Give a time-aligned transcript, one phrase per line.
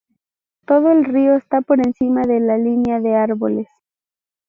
[0.65, 3.69] Todo el río está por encima de la línea de árboles.